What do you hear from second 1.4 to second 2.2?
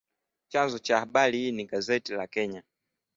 ni gazeti